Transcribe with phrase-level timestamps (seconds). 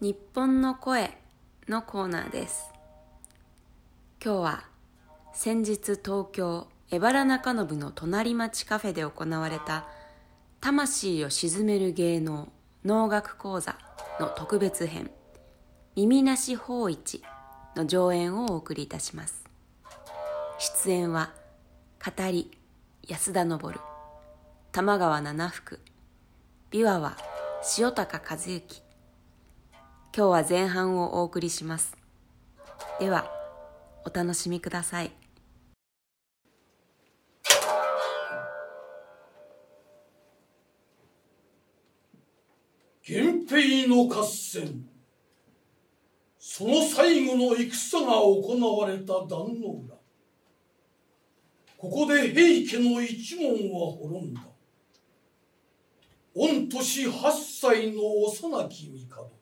[0.00, 1.18] 日本の声
[1.66, 2.70] のコーナーです。
[4.24, 4.64] 今日は
[5.32, 9.88] 先日東京荏原中延の隣町カフェで行われた
[10.60, 12.46] 魂を鎮める芸能
[12.84, 13.76] 能楽講座
[14.20, 15.10] の特別編
[15.96, 17.24] 耳なし法一
[17.74, 19.44] の上演をお送りいたします。
[20.60, 21.32] 出演は
[22.04, 22.56] 語り
[23.08, 23.58] 安田昇
[24.70, 25.80] 玉川七福
[26.70, 27.16] 琵琶は
[27.76, 28.87] 塩高和幸。
[30.16, 31.96] 今日は前半をお送りします。
[32.98, 33.30] では
[34.04, 35.12] お楽しみください。
[43.08, 44.86] 源平の合戦。
[46.38, 49.94] その最後の戦が行われた壇の浦
[51.76, 54.40] ここで平家の一門は滅んだ。
[56.34, 59.37] 御年八歳の幼き帝。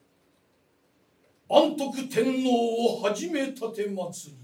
[1.48, 4.38] 安徳天皇をはじめ立て祭り。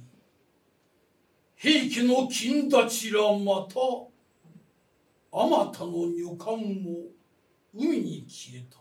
[1.57, 3.81] 平家の金立ちらまた
[5.33, 7.11] あまたの女官も
[7.75, 8.79] 海に消えた。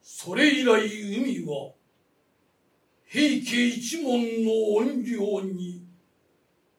[0.00, 1.72] それ以来海は
[3.04, 5.84] 平家一門の怨霊に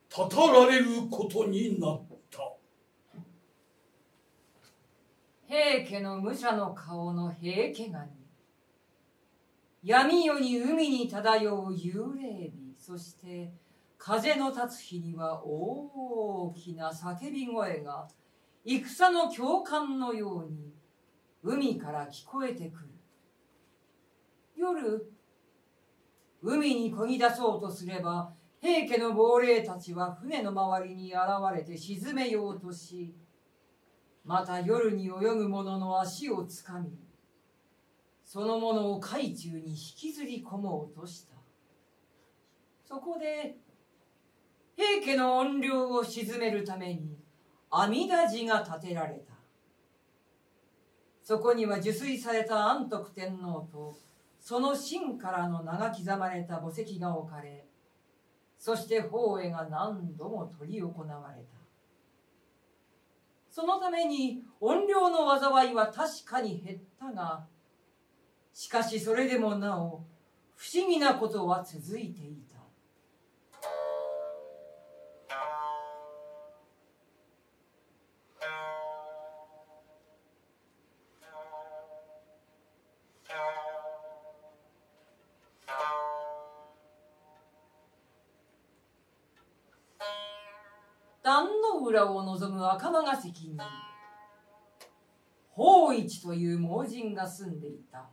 [0.07, 2.39] たたられることになった。
[5.47, 8.28] 平家の武者の顔の平家ガニ
[9.83, 13.52] 闇夜に海に漂う幽霊美そして
[13.97, 18.08] 風の立つ日には大きな叫び声が
[18.66, 20.73] 戦の教官のように
[21.44, 22.89] 海から聞こえてくる。
[24.58, 25.09] 夜
[26.41, 31.19] 海にこぎ出そうとすれば平家の亡霊たちは船の周りに現
[31.55, 33.14] れて沈めようとし
[34.25, 36.91] また夜に泳ぐ者の足をつかみ
[38.31, 41.33] そのものを海中に引きずり込もうとした。
[42.87, 43.58] そこで
[44.76, 47.17] 平家の怨霊を鎮めるために
[47.71, 49.33] 阿弥陀寺が建てられた。
[51.23, 53.98] そこには受水された安徳天皇と
[54.39, 57.65] その芯からの名が刻まれた墓石が置かれ
[58.59, 61.58] そして法会が何度も執り行われた。
[63.49, 67.48] そのために怨霊の災いは確かに減ったが
[68.54, 70.04] しかしそれでもなお
[70.55, 72.60] 不思議なことは続いていた。
[91.23, 93.58] 壇の浦を望む赤間ヶ関に
[95.49, 98.10] 法一という盲人が住んでいた。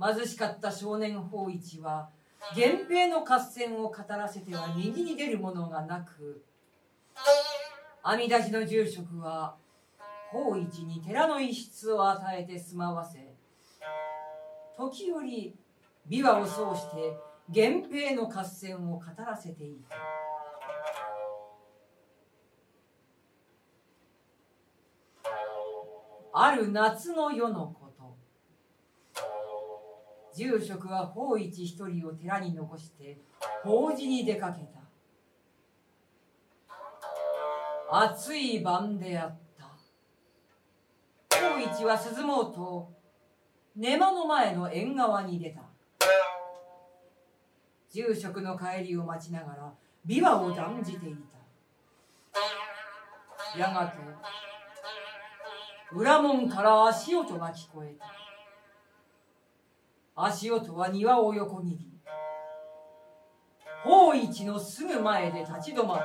[0.00, 2.10] 貧しかった少年法一は
[2.54, 6.44] 源平の合戦を語らせては右に出るものがなく
[8.02, 9.56] 阿弥陀寺の住職は
[10.30, 13.18] 法一に寺の一室を与えて住まわせ
[14.76, 15.54] 時折
[16.08, 17.16] 琵琶を奏して
[17.48, 19.96] 源平の合戦を語らせていた。
[26.38, 27.85] ある夏の夜のこと。
[30.36, 33.18] 住職は法一一人を寺に残して
[33.64, 34.80] 法事に出かけた。
[37.90, 39.64] 暑い晩であった。
[41.38, 42.92] 法一は涼もうと
[43.74, 45.62] 寝間の前の縁側に出た。
[47.90, 49.72] 住職の帰りを待ちながら
[50.06, 51.16] 琵琶を断じてい
[53.54, 53.58] た。
[53.58, 53.96] やがて
[55.92, 58.15] 裏門から足音が聞こえた。
[60.18, 61.92] 足音は庭を横切り
[63.84, 66.04] 法一のすぐ前で立ち止まった。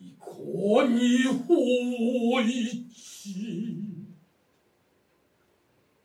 [0.00, 0.28] いか
[0.86, 2.86] に法一。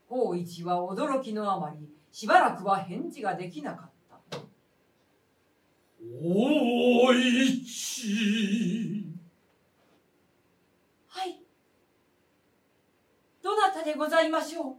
[0.09, 3.91] 法一は驚きのあまりしばらくは返事ができなかっ
[4.31, 4.39] た。
[6.21, 9.05] 法一
[11.07, 11.39] はい
[13.41, 14.75] どなたでございましょう？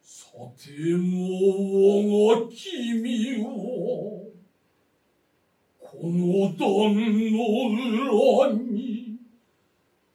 [0.00, 3.46] さても我が君は
[5.80, 6.94] この段
[7.32, 7.36] の
[8.46, 9.18] 裏に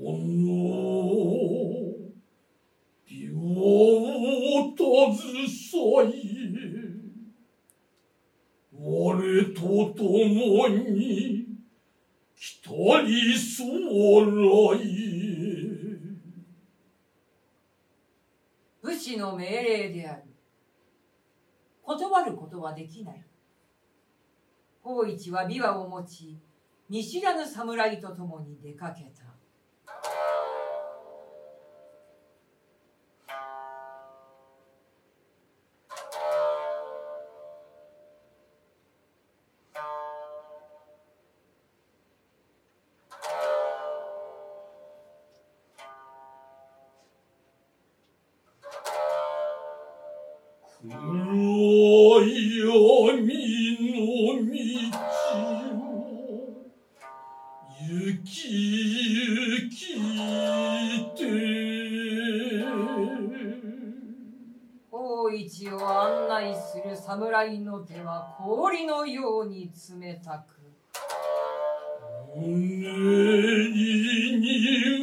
[3.07, 4.75] 琵琶を
[5.15, 5.29] 携
[6.05, 6.13] え
[9.95, 11.47] 共に
[12.35, 12.71] 来た
[13.03, 15.29] りそらい。
[18.81, 20.23] 武士の命令である。
[21.83, 23.25] 断ることはできない。
[24.81, 26.39] 法一は琵琶を持ち
[26.89, 29.38] 見知らぬ侍と共に出かけた。
[50.81, 52.69] 黒い闇
[53.83, 53.99] の
[54.47, 54.55] 道
[55.35, 55.51] を
[57.81, 58.31] 行き
[59.59, 59.81] 行き
[61.17, 61.27] て
[64.89, 69.69] 法一を案内する侍の手は氷のように
[70.01, 70.59] 冷たく。
[72.37, 72.49] 胸
[73.69, 74.98] にに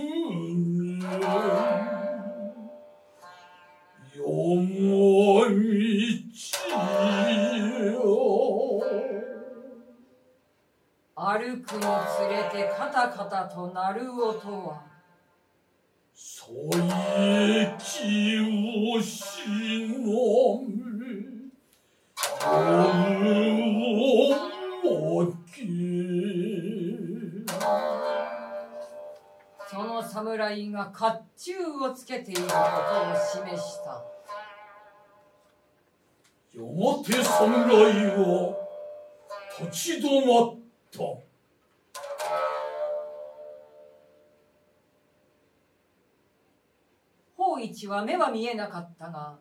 [11.66, 11.84] 歩くにつ
[12.30, 14.84] れてカタカタと鳴る音は。
[16.14, 16.70] そい
[17.80, 18.38] き
[18.98, 19.50] をし
[19.90, 20.76] のめ
[22.42, 22.52] 夜
[24.86, 25.64] をもけ
[29.68, 32.62] その侍が甲冑をつけていることを
[33.44, 33.90] 示した。
[36.54, 37.66] やがて侍
[38.16, 38.56] は
[39.60, 40.58] 立ち止まっ
[40.92, 41.25] た。
[47.88, 49.38] は目は見えなかったが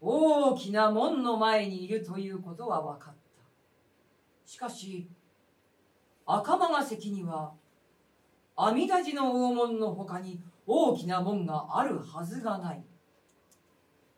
[0.00, 3.20] 大きな門の前にいるということは分かった。
[4.44, 5.08] しかし
[6.26, 7.52] 赤間が関には
[8.56, 12.84] 阿弥陀寺の大門の他に大きな門があるはずがない。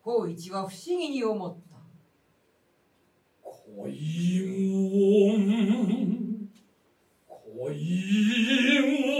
[0.01, 1.79] 法一は不思議に思った。
[3.75, 4.41] 恋
[5.27, 6.49] 門。
[7.57, 7.69] 恋
[9.09, 9.14] 門。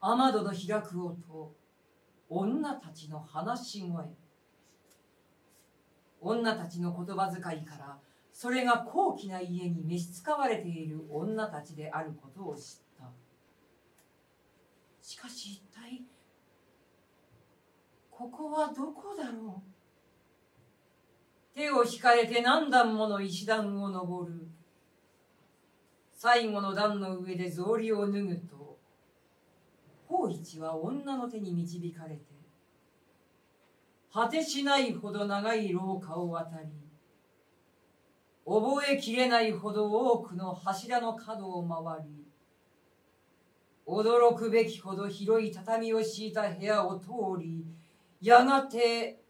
[0.00, 1.54] 雨戸の開く音
[2.28, 4.04] 女たちの話し声。
[6.20, 7.98] 女たちの言葉遣いから
[8.32, 12.62] それが高貴な家に召し使われている女たちであることを知っ
[12.98, 13.04] た。
[15.00, 16.02] しかし一体
[18.10, 19.62] ここはどこだろ
[21.54, 21.56] う？
[21.56, 24.46] 手を引かれて何段もの石段を登る。
[26.12, 28.57] 最後の段の上で草履を脱ぐと
[30.08, 32.22] 法一は女の手に導かれて
[34.10, 36.68] 果てしないほど長い廊下を渡り
[38.46, 42.24] 覚えきれないほど多くの柱の角を回り
[43.86, 47.66] 驚くべきほど広い畳を敷いた部屋を通り
[48.22, 49.20] やがて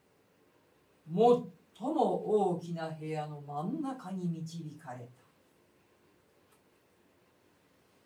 [1.07, 1.43] 最も
[1.81, 5.18] 大きな部屋の真ん中に導かれた。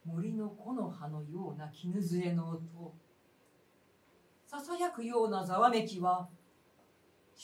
[0.04, 2.94] 森の木の葉のような絹ずれの音。
[4.44, 6.28] ささやくようなざわめきは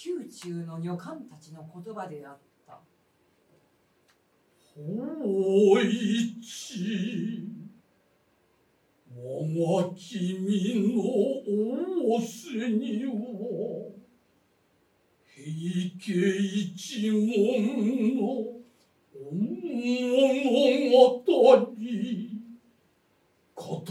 [0.05, 2.81] 宮中の女官たちの言葉であった。
[4.75, 6.39] 法一
[9.17, 11.03] 我が君の
[11.47, 13.13] 仰せには
[15.25, 15.43] 平
[15.97, 17.23] 家一門
[18.17, 18.23] の
[19.15, 19.39] 物
[21.25, 22.38] 語。
[23.59, 23.83] 語っ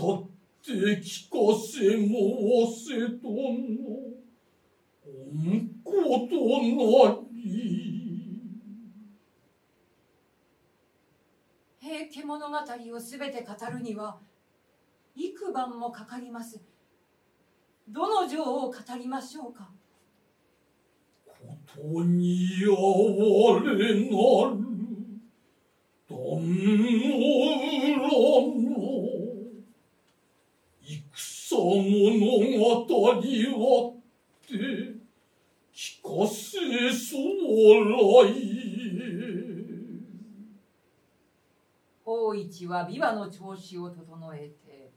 [0.66, 2.08] て聞かせ申
[2.74, 2.88] せ
[3.20, 3.36] との
[5.34, 5.44] 御
[5.84, 5.92] こ
[6.30, 6.34] と
[6.64, 7.46] なり
[11.80, 12.56] 平家物語
[12.96, 14.18] をすべて語るには
[15.16, 16.62] 幾晩もかかります。
[17.90, 19.72] どの情を語りましょうか？
[21.26, 24.12] ことにあわれな
[24.52, 24.68] る。
[26.10, 26.24] 壇の
[27.60, 28.12] 裏の
[28.56, 28.67] 戦
[31.58, 33.20] 物語は
[33.92, 34.54] って
[35.74, 36.58] 聞かせ
[36.92, 38.32] そうらい
[42.04, 44.92] 法一は琵琶の調子を整えて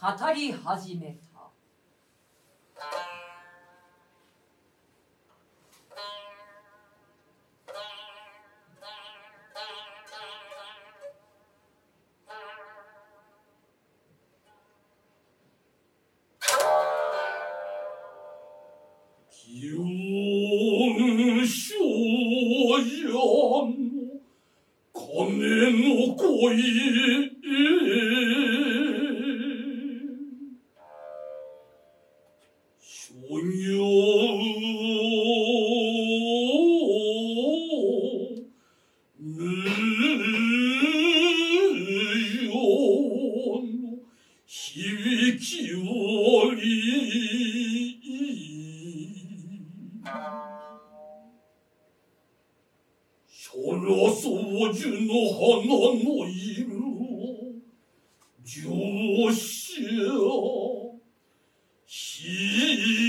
[0.00, 1.50] 語り始めた。
[54.72, 55.64] 樹の花
[56.02, 56.78] の色
[58.44, 60.98] 上昇
[61.86, 63.07] ひ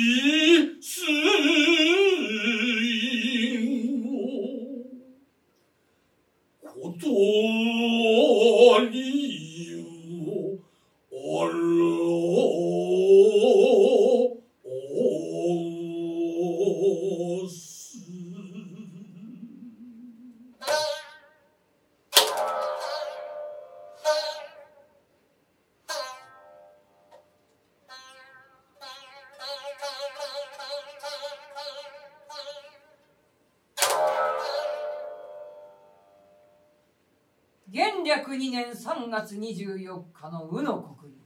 [38.49, 41.19] 2年3月24日の宇の国に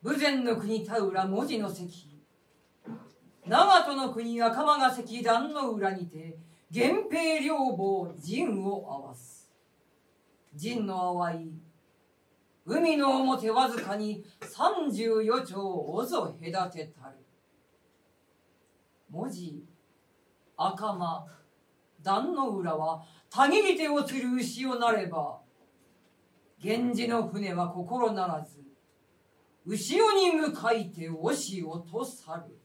[0.00, 1.90] 武前の国田浦文字の関
[3.44, 6.38] 長門の国赤間が関壇の裏にて
[6.70, 9.50] 源平両坊陣を合わす
[10.54, 11.52] 陣の淡い
[12.64, 17.16] 海の表わずかに三十余丁おぞ隔てたる
[19.10, 19.64] 文字
[20.56, 21.26] 赤間
[22.02, 25.40] 壇の浦はたぎり手をつる牛をなれば
[26.62, 28.62] 源氏の船は心ならず
[29.64, 32.58] 後ろに向かいて押し落とさる。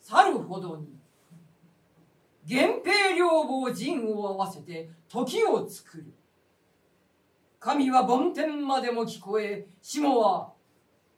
[0.00, 0.88] 去るほどに
[2.46, 6.12] 源平両房陣を合わせて時を作る。
[7.60, 10.52] 神は梵天までも聞こえ下は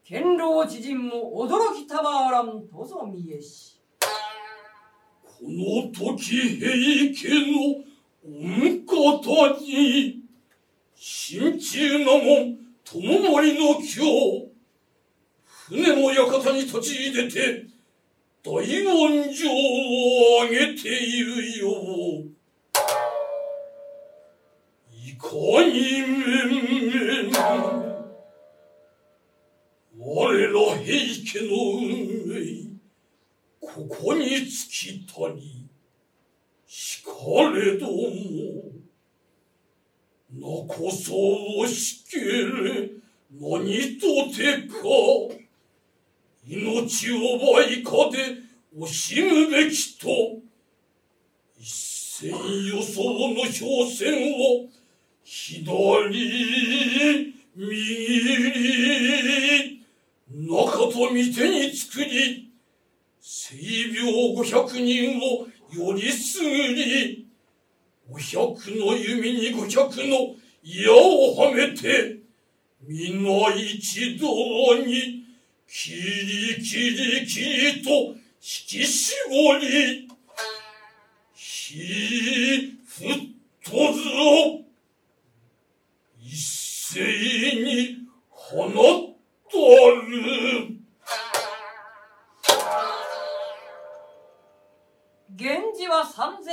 [0.07, 3.74] 堅牢知人も驚きたまらんとぞ見えし。
[5.47, 6.73] の時平
[7.13, 7.85] 家の
[8.25, 10.23] 御方に
[10.97, 14.49] 心中の門友森の京
[15.47, 17.67] 船の館に立ち入れて
[18.43, 22.35] 大文書をあげているよう。
[24.93, 25.29] いか
[25.65, 27.33] にめんめん
[29.99, 31.89] 我ら平家の運
[32.29, 32.74] 命
[33.75, 35.67] ここに尽きたり
[36.65, 37.11] しか
[37.53, 38.71] れども
[40.33, 41.13] なこそ
[41.59, 42.91] をしけれ
[43.33, 44.75] 何とてか。
[46.47, 47.17] 命を
[47.55, 48.37] 倍かで
[48.79, 50.07] 惜しむべきと。
[51.59, 53.59] 一戦予想の表
[53.91, 54.69] 戦を
[55.25, 55.65] 左
[56.09, 57.75] 右
[60.31, 62.44] 中と見てに作り
[63.27, 63.57] 性
[63.91, 67.27] 病五百人をよりすぐり
[68.07, 72.19] 五百の弓に五百の矢をはめて
[72.87, 74.27] 皆一同
[74.85, 75.25] に
[75.67, 80.07] キリキリキリと引き絞り
[81.33, 83.33] 火沸
[83.65, 84.61] とずを
[86.21, 86.37] 一
[86.93, 87.01] 斉
[87.65, 89.14] に放っ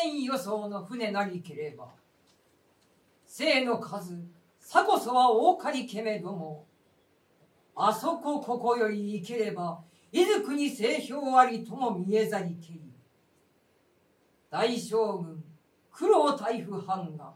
[0.01, 1.89] 千予想の船なりければ
[3.27, 4.19] 生の数
[4.59, 6.65] さこそは多かりけめども
[7.75, 9.79] あそこここより行ければ
[10.11, 12.81] 伊豆国清氷ありとも見えざりけり。
[14.49, 15.41] 大将軍
[15.93, 17.33] 九郎大夫藩が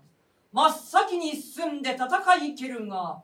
[0.52, 3.22] 真っ先に進んで戦いけるが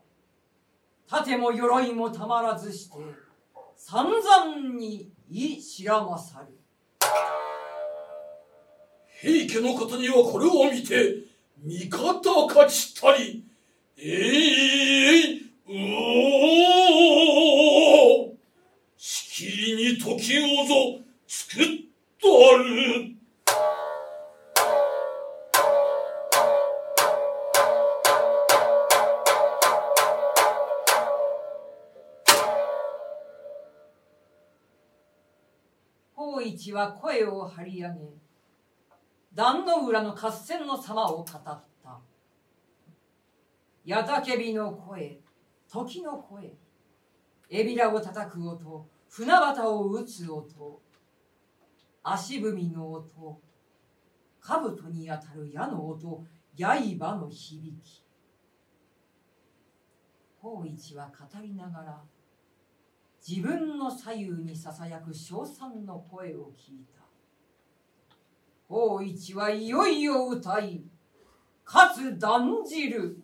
[1.09, 2.97] 盾も鎧もたまらずして
[3.75, 6.57] 散々に言いしらまさる。
[9.21, 11.25] 平家の方にはこれを見て、
[11.63, 13.45] 味方勝ちたり、
[13.95, 15.73] えい、う
[18.27, 18.35] お
[18.97, 21.67] しきりに時をぞ作っ
[22.19, 22.27] た
[22.63, 23.15] る。
[36.15, 38.30] 法一は声を張り上げ
[39.33, 41.63] 壇の浦の合戦の様を語った。
[43.85, 45.19] 矢竹火の声
[45.67, 46.53] 時の声
[47.49, 50.81] エビラを叩く音船旗を打つ音
[52.03, 53.41] 足踏みの音
[54.41, 56.25] 兜に当たる矢の音
[56.57, 58.03] 刃の響き。
[60.41, 62.01] 法一は語りながら
[63.25, 67.10] 自分の左右にささやく称賛の声を聞いた。
[68.71, 70.81] 法一はいよいよ歌い
[71.65, 73.17] かつ断じる。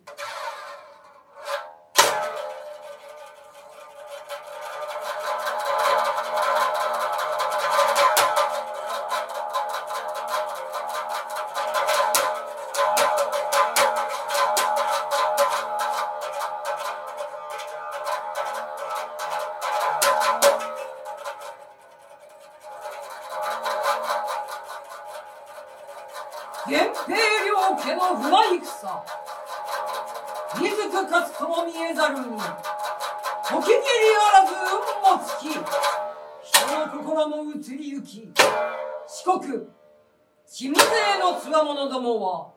[40.98, 42.50] 清水へのつわものどもは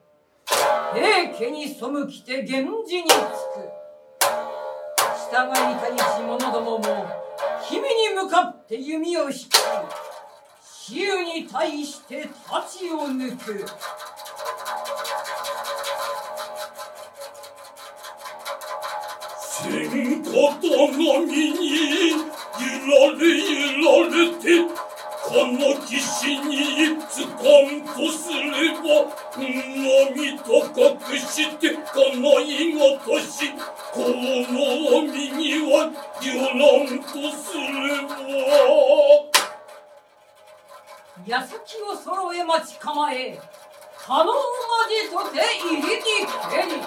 [0.94, 3.82] 平家に背きて源氏につく。
[5.32, 7.08] 従いたいし者どもも
[7.70, 9.50] 君に向かって弓を引き
[10.62, 13.66] 死有に対して太刀を抜く
[19.48, 20.42] 千刀
[20.92, 22.18] の身に揺
[22.90, 24.81] られ揺られて
[25.34, 28.84] の岸につかんとすれば
[29.38, 29.46] の
[30.16, 31.80] みと隠してこ
[32.16, 33.50] の意ごとし
[33.94, 37.62] この身には揺らんとすれ
[38.08, 39.32] ば。
[41.26, 43.40] 矢先を揃え待ち構え
[43.96, 44.34] 可能ま
[44.90, 45.84] じとて入りに
[46.50, 46.82] けり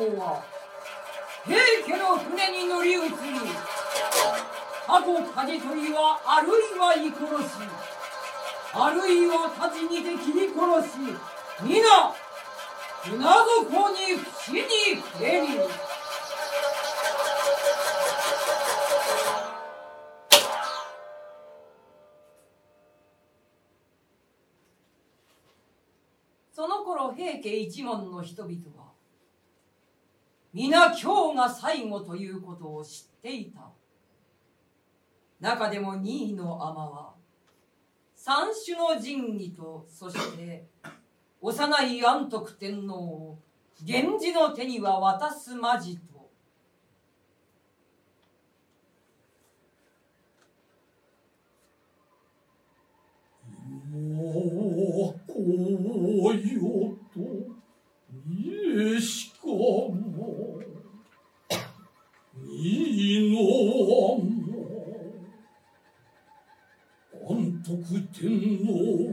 [0.00, 0.42] わものどもは
[1.44, 3.10] 平家の船に乗り移り
[4.86, 7.60] 過去舵取りはあるいは居殺し
[8.72, 10.98] あるいは太刀にて切り殺し
[11.62, 11.84] 皆
[13.02, 14.62] 船底に伏に
[15.18, 15.46] 蹴り。
[26.52, 28.89] その頃平家一門の人々は
[30.52, 33.70] 皆今日が最後ということを知っていた。
[35.38, 37.14] 中でも二位の尼は
[38.16, 40.66] 三種の神器とそして
[41.40, 43.38] 幼い安徳天皇を
[43.82, 46.28] 源氏の手には渡すまじと。
[53.88, 57.20] もうこよと
[58.28, 60.09] 家しかも
[67.28, 67.72] 安徳
[68.12, 69.08] 天皇を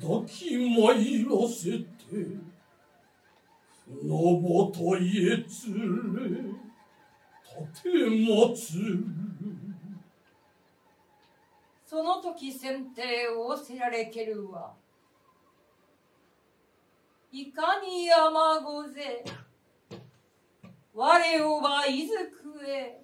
[0.00, 2.58] 抱き参らせて。
[3.88, 4.06] 船
[4.70, 6.28] 端へ連れ
[7.42, 7.88] 立て
[8.20, 8.86] まつる
[11.86, 14.74] その時先手を仰せられけるは、
[17.32, 19.24] いかに山御ぜ、
[21.00, 22.98] 我をはいずくへ、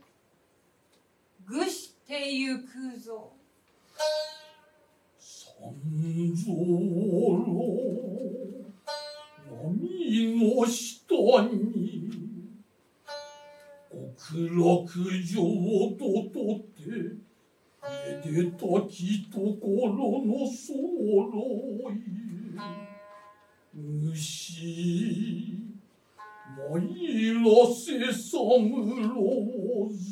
[1.47, 3.31] ぐしてゆくぞ。
[5.17, 5.71] 三
[6.35, 6.55] 蔵
[9.49, 9.63] 波
[10.41, 12.11] の下に
[13.89, 14.91] 極楽
[15.23, 15.39] 浄
[15.97, 16.03] 土
[16.33, 16.83] とて
[17.79, 18.59] めでた
[18.91, 19.95] きところ
[20.27, 20.75] の揃
[21.93, 22.03] い。
[23.73, 25.64] 虫
[26.57, 29.21] 参らせさむろ
[29.89, 30.05] うぞ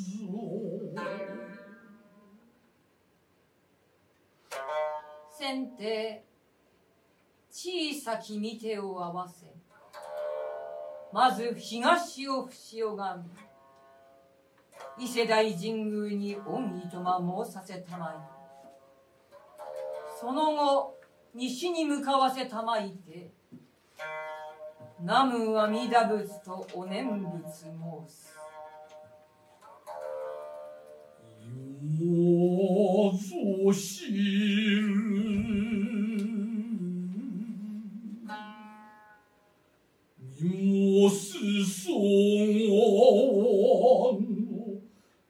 [5.39, 6.25] 先手、
[7.51, 9.47] 小さき見てを合わせ、
[11.13, 12.55] まず東を伏
[12.97, 13.25] 拝
[14.99, 18.17] み、伊勢大神宮に恩義とま申させたまい。
[20.21, 20.97] その後、
[21.35, 23.33] 西に向かわせたまいて、
[25.05, 27.69] 南無阿弥陀仏とお念仏申
[28.09, 28.37] す。
[31.99, 34.83] もぞ知る
[40.41, 41.35] 身もす
[41.67, 41.91] そ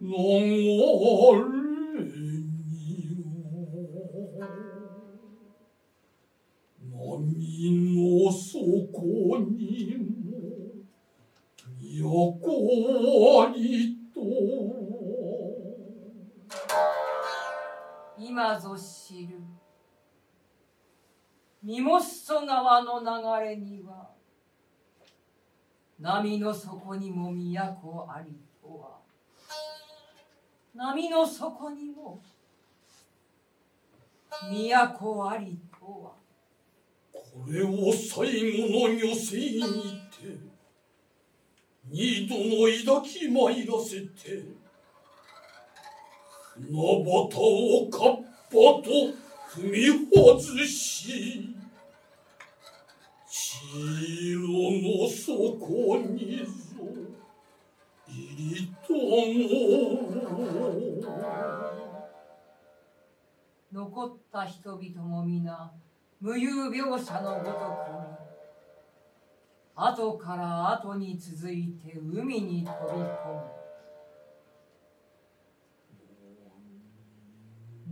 [0.02, 0.81] が
[6.90, 7.18] 波
[8.24, 9.96] の底に
[12.00, 14.20] も都ありと
[18.18, 19.38] 今ぞ知る。
[21.62, 23.06] ミモッソ川の流
[23.46, 24.10] れには
[26.00, 28.98] 波の底にも都ありとは。
[30.74, 32.20] 波の底にも
[34.50, 36.21] 都ありとは。
[37.12, 39.62] これを最後の女性に
[40.10, 40.52] て
[41.90, 44.62] 二度の抱き参らせて
[46.54, 48.88] 船端をかっぱと
[49.54, 49.76] 踏み
[50.14, 51.54] 外し
[53.26, 53.68] 千
[54.32, 54.40] 色
[54.82, 56.52] の底にぞ
[58.06, 58.98] 入りとも
[63.72, 65.72] 残った人々も皆
[66.22, 68.12] 無有描写のごとくに
[69.74, 73.40] 後から後に続いて海に飛び込む。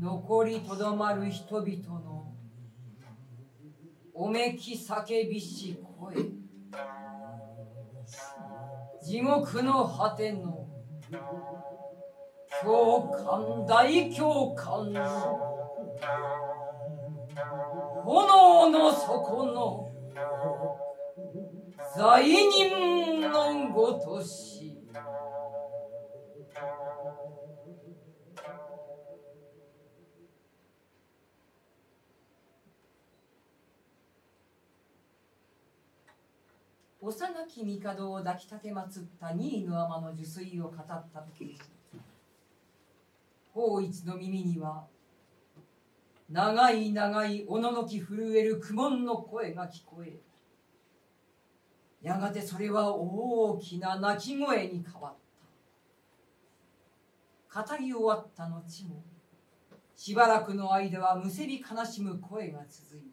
[0.00, 2.32] 残りとどまる人々の
[4.14, 6.14] おめき叫びし声。
[9.02, 10.68] 地獄の果ての
[12.62, 14.92] 共感大共感。
[18.04, 19.88] 炎の底の
[21.96, 24.60] 罪人のごとし。
[37.02, 41.58] 幼き帝を抱き立てまつった二位の天の受水を語った時
[43.52, 44.86] 法一の耳には
[46.30, 50.20] 長い長いおののき震える苦悶の声が聞こえ
[52.00, 55.14] やがてそれは大きな泣き声に変わっ
[57.52, 57.62] た。
[57.62, 59.02] 語り終わった後も
[59.96, 63.06] しばらくの間はむせび悲しむ声が続いた。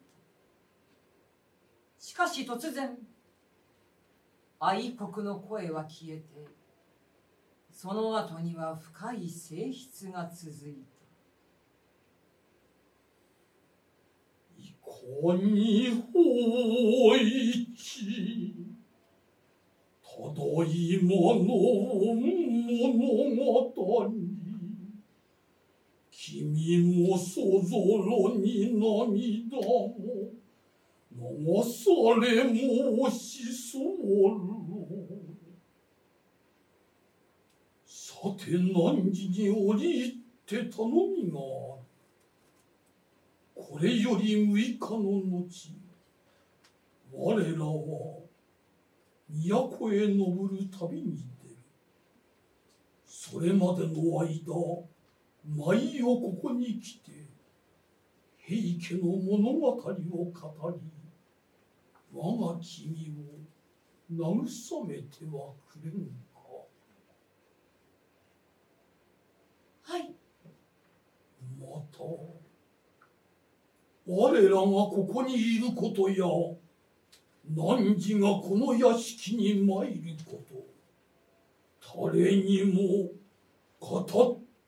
[1.98, 2.96] しかし突然
[4.60, 6.24] 愛国の声は消えて
[7.72, 10.97] その後には深い静筆が続いた。
[15.22, 17.68] こに法一
[20.02, 20.30] ただ
[20.66, 22.24] いまの物
[23.36, 24.12] 語
[26.10, 29.94] 君もそぞろに涙も
[31.12, 31.22] 流
[31.62, 33.84] されもしそう。
[37.86, 41.87] さて何時に降りて頼みがある
[43.70, 45.44] これより六日の後
[47.12, 48.22] 我らは
[49.28, 51.56] 都へ登る旅に出る。
[53.04, 54.54] それまでの間
[55.44, 57.28] 毎をここに来て
[58.38, 60.78] 平家の物語を語り
[62.10, 63.38] 我が君を
[64.10, 66.40] 慰めてはくれぬか。
[69.82, 70.14] はい。
[71.60, 72.47] また
[74.10, 76.24] 我らがここにいることや
[77.54, 83.10] 汝がこの屋敷に参ること誰にも
[83.78, 84.06] 語っ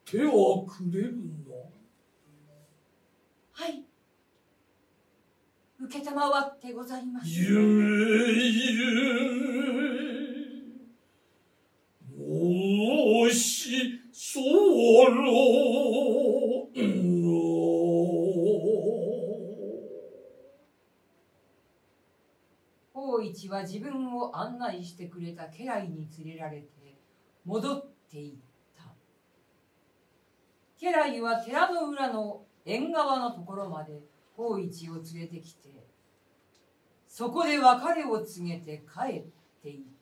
[0.05, 1.16] てはくれる
[1.48, 1.55] な。
[3.53, 3.83] はい。
[5.90, 5.96] 承
[6.38, 7.29] ってございます。
[7.31, 8.90] 夢夢
[13.31, 14.00] 申し
[14.35, 14.70] 候。
[15.31, 16.60] 法
[23.31, 26.99] 一は自分を案内してくれた家来に連れられて
[27.45, 28.35] 戻っていっ
[28.77, 28.85] た。
[30.79, 34.03] 家来は寺の裏の縁側のところまで
[34.37, 35.87] 法一を連れてきて
[37.07, 39.25] そこで別れを告げて帰っ
[39.62, 40.00] ていった。